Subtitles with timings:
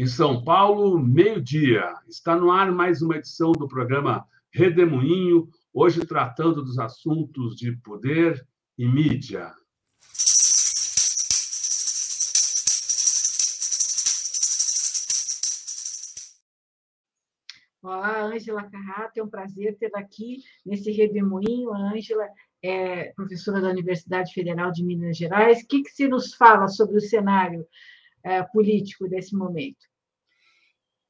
[0.00, 1.92] Em São Paulo, meio-dia.
[2.08, 4.24] Está no ar mais uma edição do programa
[4.54, 8.46] Redemoinho, hoje tratando dos assuntos de poder
[8.78, 9.52] e mídia.
[17.82, 21.74] Olá, Ângela Carrata, é um prazer tê-la aqui nesse Redemoinho.
[21.74, 22.28] A Ângela
[22.62, 25.60] é professora da Universidade Federal de Minas Gerais.
[25.60, 27.66] O que, que se nos fala sobre o cenário
[28.22, 29.87] é, político desse momento?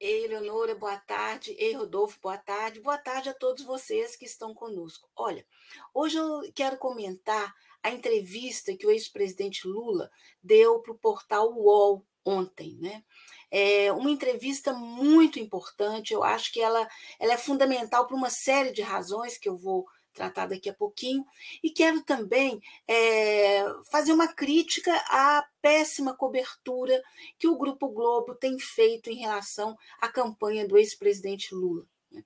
[0.00, 1.56] Ei, Eleonora, boa tarde.
[1.58, 2.80] Ei, Rodolfo, boa tarde.
[2.80, 5.10] Boa tarde a todos vocês que estão conosco.
[5.16, 5.44] Olha,
[5.92, 7.52] hoje eu quero comentar
[7.82, 10.08] a entrevista que o ex-presidente Lula
[10.40, 13.02] deu para o portal UOL ontem, né?
[13.50, 16.86] É uma entrevista muito importante, eu acho que ela,
[17.18, 19.84] ela é fundamental por uma série de razões que eu vou
[20.18, 21.24] tratar daqui a pouquinho,
[21.62, 27.00] e quero também é, fazer uma crítica à péssima cobertura
[27.38, 31.86] que o Grupo Globo tem feito em relação à campanha do ex-presidente Lula.
[32.10, 32.24] Né.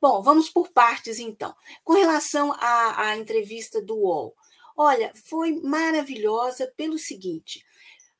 [0.00, 1.52] Bom, vamos por partes então.
[1.82, 4.36] Com relação à, à entrevista do UOL,
[4.76, 7.64] olha, foi maravilhosa pelo seguinte: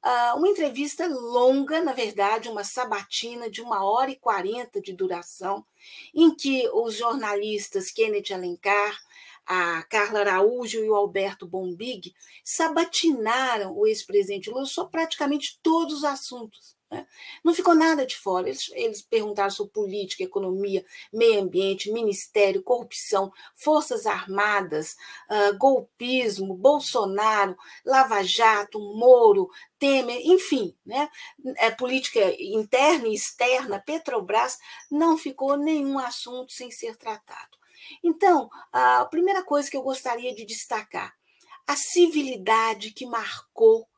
[0.04, 5.64] Uh, uma entrevista longa, na verdade, uma sabatina de uma hora e quarenta de duração,
[6.12, 8.98] em que os jornalistas Kenneth Alencar,
[9.46, 12.14] a Carla Araújo e o Alberto Bombig
[12.44, 16.76] sabatinaram o ex-presidente Lula sobre praticamente todos os assuntos.
[16.92, 17.06] Né?
[17.42, 18.50] Não ficou nada de fora.
[18.50, 24.94] Eles, eles perguntaram sobre política, economia, meio ambiente, ministério, corrupção, forças armadas,
[25.30, 31.08] uh, golpismo, Bolsonaro, Lava Jato, Moro, Temer, enfim, né?
[31.56, 34.58] É, política interna e externa, Petrobras,
[34.90, 37.56] não ficou nenhum assunto sem ser tratado.
[38.04, 41.14] Então, a primeira coisa que eu gostaria de destacar,
[41.66, 43.88] a civilidade que marcou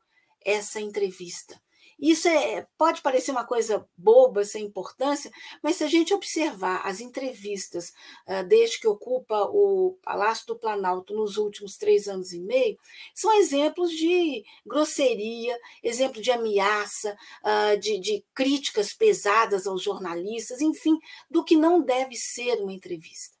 [0.45, 1.59] essa entrevista.
[1.99, 5.31] Isso é, pode parecer uma coisa boba, sem importância,
[5.63, 7.93] mas se a gente observar as entrevistas
[8.27, 12.77] uh, desde que ocupa o Palácio do Planalto nos últimos três anos e meio,
[13.13, 20.99] são exemplos de grosseria, exemplo de ameaça, uh, de, de críticas pesadas aos jornalistas, enfim,
[21.29, 23.35] do que não deve ser uma entrevista.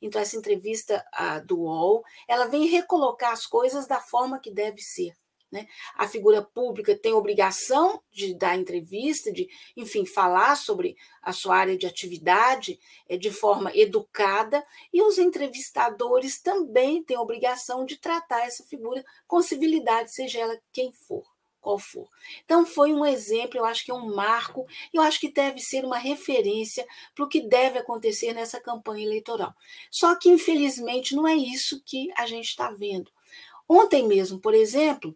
[0.00, 4.80] Então, essa entrevista a, do UOL, ela vem recolocar as coisas da forma que deve
[4.80, 5.12] ser.
[5.50, 5.66] Né?
[5.94, 11.76] A figura pública tem obrigação de dar entrevista, de, enfim, falar sobre a sua área
[11.76, 12.78] de atividade
[13.08, 19.40] é, de forma educada, e os entrevistadores também têm obrigação de tratar essa figura com
[19.40, 21.24] civilidade, seja ela quem for
[21.60, 22.08] qual for.
[22.44, 25.84] Então, foi um exemplo, eu acho que é um marco, eu acho que deve ser
[25.84, 29.52] uma referência para o que deve acontecer nessa campanha eleitoral.
[29.90, 33.10] Só que, infelizmente, não é isso que a gente está vendo.
[33.68, 35.14] Ontem mesmo, por exemplo,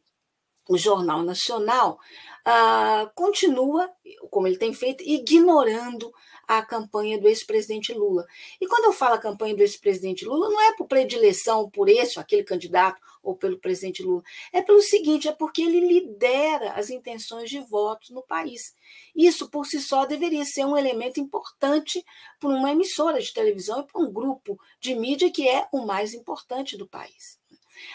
[0.73, 1.99] o Jornal Nacional
[2.47, 3.91] uh, continua,
[4.31, 6.13] como ele tem feito, ignorando
[6.47, 8.27] a campanha do ex-presidente Lula.
[8.61, 12.19] E quando eu falo a campanha do ex-presidente Lula, não é por predileção por esse
[12.19, 14.23] ou aquele candidato ou pelo presidente Lula,
[14.53, 18.75] é pelo seguinte, é porque ele lidera as intenções de votos no país.
[19.15, 22.05] Isso por si só deveria ser um elemento importante
[22.41, 26.15] para uma emissora de televisão e para um grupo de mídia que é o mais
[26.15, 27.42] importante do país.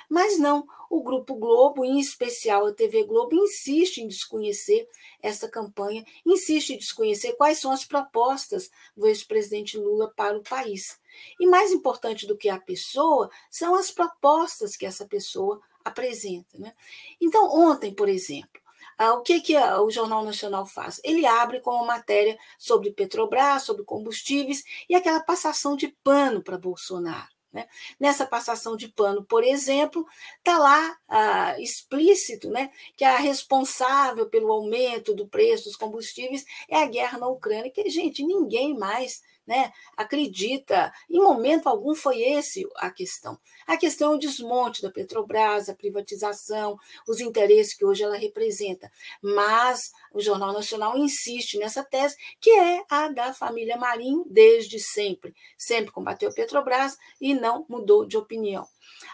[0.10, 4.88] Mas não, o Grupo Globo, em especial a TV Globo, insiste em desconhecer
[5.22, 11.00] essa campanha, insiste em desconhecer quais são as propostas do ex-presidente Lula para o país.
[11.40, 16.58] E mais importante do que a pessoa são as propostas que essa pessoa apresenta.
[16.58, 16.74] Né?
[17.20, 18.62] Então, ontem, por exemplo,
[18.98, 21.00] ah, o que, que o Jornal Nacional faz?
[21.04, 26.58] Ele abre com uma matéria sobre Petrobras, sobre combustíveis e aquela passação de pano para
[26.58, 27.37] Bolsonaro.
[27.58, 27.68] Né?
[28.00, 30.06] Nessa passação de pano, por exemplo,
[30.38, 36.78] está lá ah, explícito né, que a responsável pelo aumento do preço dos combustíveis é
[36.78, 40.92] a guerra na Ucrânia, que, gente, ninguém mais né, acredita.
[41.10, 43.40] Em momento algum foi esse a questão.
[43.66, 46.78] A questão é o desmonte da Petrobras, a privatização,
[47.08, 48.92] os interesses que hoje ela representa.
[49.22, 55.34] Mas o Jornal Nacional insiste nessa tese, que é a da família Marinho desde sempre.
[55.58, 58.68] Sempre combateu a Petrobras e não mudou de opinião.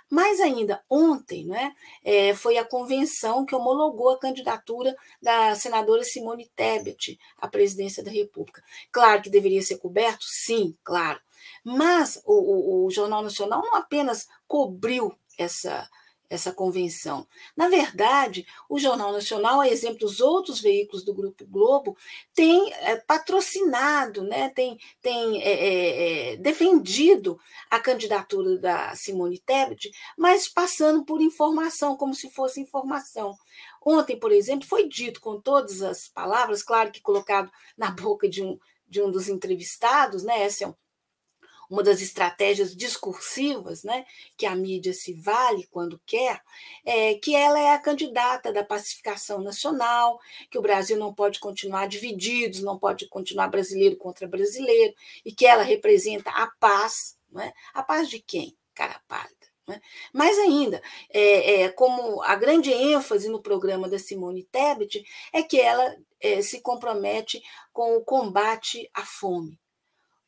[0.10, 1.74] Mais ainda, ontem né,
[2.04, 8.12] é, foi a convenção que homologou a candidatura da senadora Simone Tebet à presidência da
[8.12, 8.64] República.
[8.92, 10.26] Claro que deveria ser coberto?
[10.28, 11.20] Sim, claro.
[11.64, 15.90] Mas o, o, o Jornal Nacional não apenas cobriu essa
[16.34, 17.28] essa convenção.
[17.56, 21.96] Na verdade, o Jornal Nacional, a exemplo dos outros veículos do Grupo Globo,
[22.34, 27.40] tem é, patrocinado, né, tem, tem é, é, é defendido
[27.70, 33.38] a candidatura da Simone Tebet, mas passando por informação, como se fosse informação.
[33.86, 38.42] Ontem, por exemplo, foi dito com todas as palavras, claro que colocado na boca de
[38.42, 38.58] um,
[38.88, 40.44] de um dos entrevistados, né?
[40.44, 40.68] Essa é
[41.70, 44.06] uma das estratégias discursivas, né,
[44.38, 46.42] que a mídia se vale quando quer,
[46.86, 50.20] é que ela é a candidata da pacificação nacional,
[50.50, 54.94] que o Brasil não pode continuar dividido, não pode continuar brasileiro contra brasileiro,
[55.26, 57.18] e que ela representa a paz.
[57.32, 57.54] Né?
[57.74, 58.56] A paz de quem?
[58.74, 59.44] Cara pálida.
[59.68, 59.80] Né?
[60.12, 65.60] Mais ainda, é, é, como a grande ênfase no programa da Simone Tebet é que
[65.60, 69.58] ela é, se compromete com o combate à fome.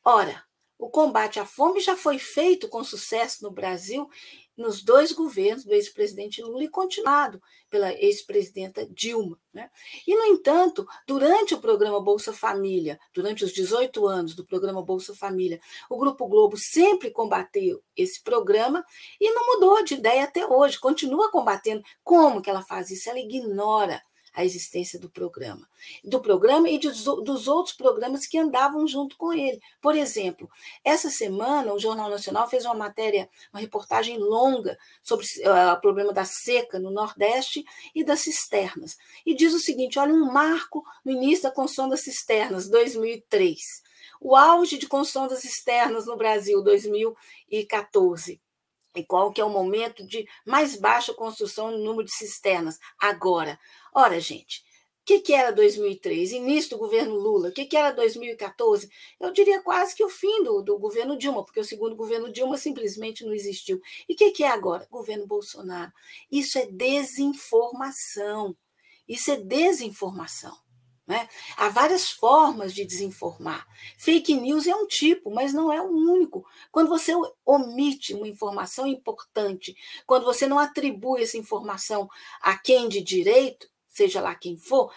[0.03, 0.43] Ora,
[0.77, 4.09] o combate à fome já foi feito com sucesso no Brasil
[4.57, 9.37] nos dois governos do ex-presidente Lula e continuado pela ex-presidenta Dilma.
[9.53, 9.69] Né?
[10.07, 15.13] E, no entanto, durante o programa Bolsa Família, durante os 18 anos do programa Bolsa
[15.13, 18.85] Família, o Grupo Globo sempre combateu esse programa
[19.19, 21.83] e não mudou de ideia até hoje, continua combatendo.
[22.03, 23.09] Como que ela faz isso?
[23.09, 24.01] Ela ignora
[24.35, 25.67] a existência do programa,
[26.03, 29.59] do programa e dos, dos outros programas que andavam junto com ele.
[29.81, 30.49] Por exemplo,
[30.83, 36.11] essa semana o Jornal Nacional fez uma matéria, uma reportagem longa sobre uh, o problema
[36.11, 37.63] da seca no Nordeste
[37.95, 38.97] e das cisternas.
[39.25, 43.85] E diz o seguinte: olha, um marco no início da construção das cisternas, 2003.
[44.19, 48.41] O auge de construção das cisternas no Brasil, 2014.
[48.95, 52.79] E qual que é o momento de mais baixa construção no número de cisternas?
[52.99, 53.59] Agora.
[53.93, 56.31] Ora, gente, o que, que era 2003?
[56.31, 57.49] Início do governo Lula.
[57.49, 58.89] O que, que era 2014?
[59.19, 62.57] Eu diria quase que o fim do, do governo Dilma, porque o segundo governo Dilma
[62.57, 63.79] simplesmente não existiu.
[64.09, 64.87] E o que, que é agora?
[64.89, 65.91] Governo Bolsonaro.
[66.31, 68.55] Isso é desinformação.
[69.07, 70.64] Isso é desinformação.
[71.07, 71.29] Né?
[71.55, 73.67] Há várias formas de desinformar.
[73.95, 76.43] Fake news é um tipo, mas não é o único.
[76.71, 77.11] Quando você
[77.45, 79.75] omite uma informação importante,
[80.07, 82.09] quando você não atribui essa informação
[82.41, 84.91] a quem de direito, seja lá quem for,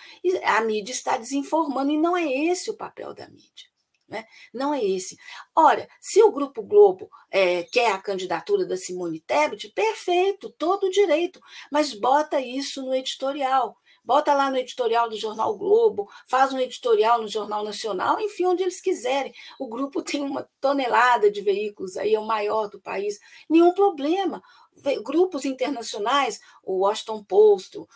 [0.44, 3.68] a mídia está desinformando e não é esse o papel da mídia.
[4.08, 4.24] Né?
[4.54, 5.18] Não é esse.
[5.54, 11.38] Ora, se o Grupo Globo é, quer a candidatura da Simone Tebet, perfeito, todo direito,
[11.70, 13.76] mas bota isso no editorial.
[14.08, 18.62] Bota lá no editorial do Jornal Globo, faz um editorial no Jornal Nacional, enfim, onde
[18.62, 19.34] eles quiserem.
[19.58, 23.20] O grupo tem uma tonelada de veículos aí, é o maior do país.
[23.50, 24.42] Nenhum problema
[25.02, 27.86] grupos internacionais, o Washington Post, o,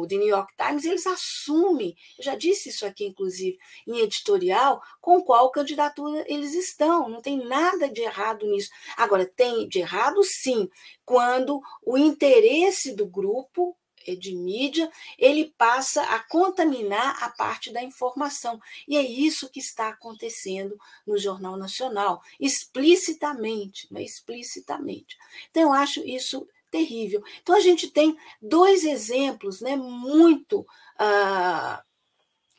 [0.00, 4.80] o, The New York Times, eles assumem, eu já disse isso aqui, inclusive, em editorial,
[5.00, 7.08] com qual candidatura eles estão.
[7.08, 8.70] Não tem nada de errado nisso.
[8.96, 10.70] Agora, tem de errado, sim,
[11.04, 13.76] quando o interesse do grupo
[14.16, 18.60] de mídia, ele passa a contaminar a parte da informação.
[18.86, 24.02] E é isso que está acontecendo no Jornal Nacional, explicitamente, né?
[24.02, 25.16] explicitamente.
[25.50, 27.22] Então, eu acho isso terrível.
[27.42, 30.66] Então, a gente tem dois exemplos né, muito
[30.98, 31.82] ah,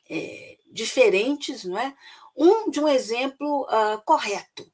[0.09, 1.95] é, diferentes, não é?
[2.35, 4.71] Um de um exemplo ah, correto,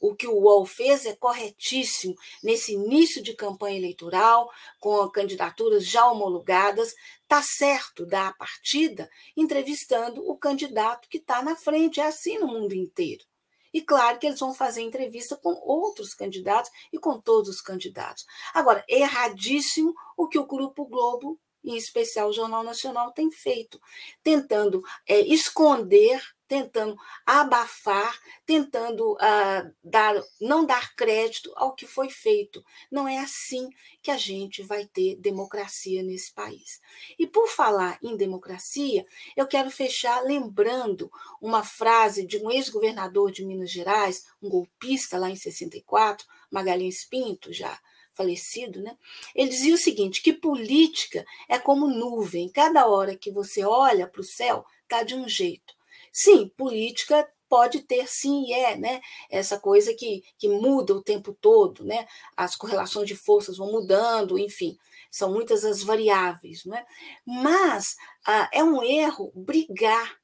[0.00, 4.50] o que o UOL fez é corretíssimo nesse início de campanha eleitoral,
[4.80, 11.56] com candidaturas já homologadas, está certo dar a partida entrevistando o candidato que está na
[11.56, 12.00] frente.
[12.00, 13.24] É assim no mundo inteiro.
[13.72, 18.24] E claro que eles vão fazer entrevista com outros candidatos e com todos os candidatos.
[18.54, 23.78] Agora, erradíssimo o que o Grupo Globo, em especial o Jornal Nacional, tem feito,
[24.22, 32.64] tentando é, esconder tentando abafar, tentando uh, dar, não dar crédito ao que foi feito.
[32.90, 33.68] Não é assim
[34.02, 36.80] que a gente vai ter democracia nesse país.
[37.18, 39.04] E por falar em democracia,
[39.36, 41.10] eu quero fechar lembrando
[41.40, 47.52] uma frase de um ex-governador de Minas Gerais, um golpista lá em 64, Magalhães Pinto,
[47.52, 47.78] já
[48.16, 48.96] falecido, né?
[49.34, 54.22] Ele dizia o seguinte: que política é como nuvem, cada hora que você olha para
[54.22, 55.75] o céu, está de um jeito.
[56.18, 59.02] Sim, política pode ter sim e é, né?
[59.28, 62.08] Essa coisa que, que muda o tempo todo, né?
[62.34, 64.78] As correlações de forças vão mudando, enfim,
[65.10, 66.86] são muitas as variáveis, né?
[67.26, 67.96] Mas
[68.26, 70.16] ah, é um erro brigar,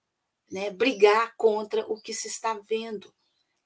[0.51, 0.71] né?
[0.71, 3.13] Brigar contra o que se está vendo,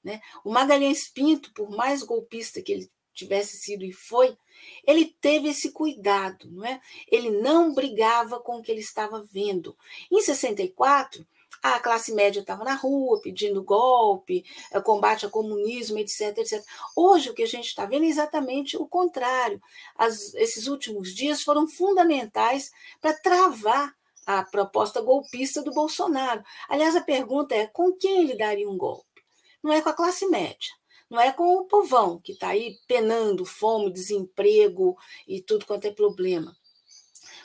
[0.03, 0.19] né?
[0.43, 4.37] O Magalhães Pinto, por mais golpista que ele tivesse sido e foi,
[4.85, 6.81] ele teve esse cuidado, não é?
[7.09, 9.77] Ele não brigava com o que ele estava vendo.
[10.11, 11.25] Em 64,
[11.61, 16.63] a classe média estava na rua pedindo golpe, eh, combate ao comunismo, etc, etc.
[16.95, 19.61] Hoje, o que a gente está vendo é exatamente o contrário.
[19.95, 22.71] As, esses últimos dias foram fundamentais
[23.01, 23.95] para travar
[24.25, 26.43] a proposta golpista do Bolsonaro.
[26.67, 29.23] Aliás, a pergunta é: com quem ele daria um golpe?
[29.63, 30.69] Não é com a classe média.
[31.09, 35.91] Não é com o povão que está aí penando fome, desemprego e tudo quanto é
[35.91, 36.55] problema.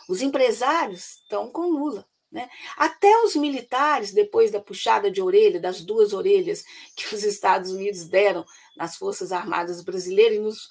[0.09, 2.07] Os empresários estão com Lula.
[2.33, 2.49] Né?
[2.79, 6.65] Até os militares, depois da puxada de orelha, das duas orelhas
[6.97, 10.69] que os Estados Unidos deram nas Forças Armadas brasileiras e nos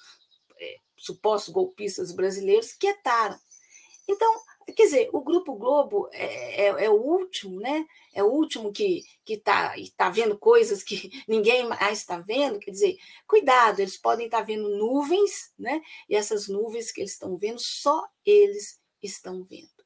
[0.60, 3.38] é, supostos golpistas brasileiros, quietaram.
[4.08, 4.40] Então,
[4.74, 7.86] quer dizer, o Grupo Globo é, é, é o último, né?
[8.12, 12.58] É o último que está tá vendo coisas que ninguém mais está vendo.
[12.58, 15.80] Quer dizer, cuidado, eles podem estar tá vendo nuvens, né?
[16.08, 19.81] E essas nuvens que eles estão vendo, só eles estão vendo.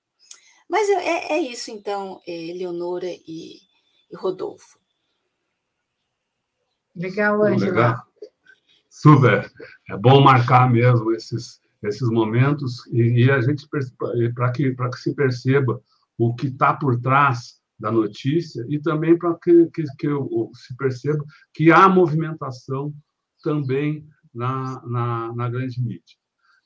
[0.68, 3.60] Mas é, é isso, então, é, Leonora e,
[4.10, 4.78] e Rodolfo.
[6.94, 7.70] Legal, Ângela.
[7.70, 8.06] Legal.
[8.88, 9.52] Super.
[9.90, 14.98] É bom marcar mesmo esses, esses momentos e, e a gente para que para que
[14.98, 15.80] se perceba
[16.16, 20.08] o que está por trás da notícia e também para que, que, que
[20.54, 22.92] se perceba que há movimentação
[23.42, 26.16] também na, na, na grande mídia.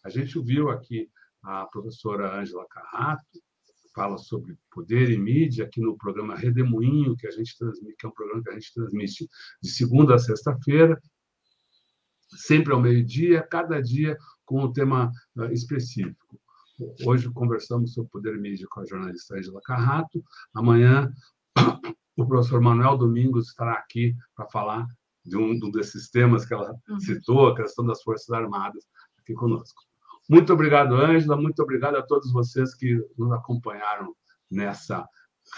[0.04, 1.10] A gente viu aqui
[1.42, 3.40] a professora Ângela Carrato
[4.00, 8.08] fala sobre poder e mídia aqui no programa Redemoinho, que a gente transmite, que é
[8.08, 9.28] um programa que a gente transmite
[9.62, 10.98] de segunda a sexta-feira,
[12.30, 14.16] sempre ao meio-dia, cada dia
[14.46, 16.40] com um tema uh, específico.
[17.04, 20.24] Hoje conversamos sobre poder e mídia com a jornalista Angela Carrato.
[20.54, 21.12] Amanhã
[22.16, 24.86] o professor Manuel Domingos estará aqui para falar
[25.26, 27.00] de um, de um desses temas que ela uhum.
[27.00, 28.82] citou, a questão das Forças Armadas,
[29.18, 29.89] aqui conosco.
[30.30, 31.36] Muito obrigado, Ângela.
[31.36, 34.14] Muito obrigado a todos vocês que nos acompanharam
[34.48, 35.04] nessa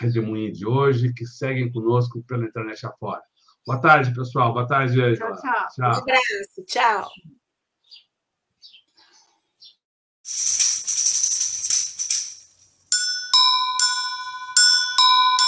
[0.01, 3.21] redemoinha de hoje, que seguem conosco pela internet afora.
[3.67, 4.55] Boa tarde, pessoal.
[4.55, 5.37] Boa tarde, Ângela.
[5.37, 5.69] Tchau, tchau.
[5.75, 5.91] tchau.
[5.91, 6.65] Um abraço.
[6.67, 7.09] Tchau.